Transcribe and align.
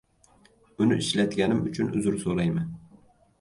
Uni 0.85 0.95
ishlatganim 1.03 1.61
uchun 1.73 1.93
uzr 2.01 2.19
soʻrayman. 2.25 2.75